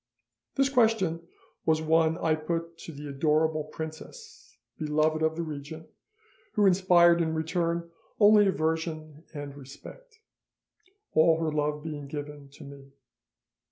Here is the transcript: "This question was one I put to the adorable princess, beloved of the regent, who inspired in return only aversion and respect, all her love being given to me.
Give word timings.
"This 0.55 0.67
question 0.67 1.27
was 1.63 1.79
one 1.83 2.17
I 2.17 2.33
put 2.33 2.79
to 2.79 2.91
the 2.91 3.05
adorable 3.07 3.65
princess, 3.65 4.57
beloved 4.79 5.21
of 5.21 5.35
the 5.35 5.43
regent, 5.43 5.87
who 6.53 6.65
inspired 6.65 7.21
in 7.21 7.35
return 7.35 7.87
only 8.19 8.47
aversion 8.47 9.25
and 9.35 9.55
respect, 9.55 10.17
all 11.13 11.39
her 11.39 11.51
love 11.51 11.83
being 11.83 12.07
given 12.07 12.49
to 12.53 12.63
me. 12.63 12.93